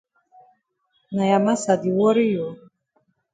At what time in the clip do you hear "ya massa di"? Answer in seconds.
1.31-1.89